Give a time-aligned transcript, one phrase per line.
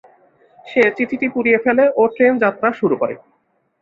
[0.65, 3.15] সে চিঠিটি পুড়িয়ে ফেলে ও ট্রেন যাত্রা শুরু করে।